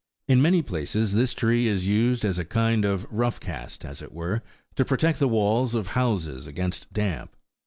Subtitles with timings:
[0.27, 4.11] In many places this tree is used as a kind of rough cast,11 as it
[4.11, 4.41] were,
[4.73, 7.35] to protect the walls of houses against damp.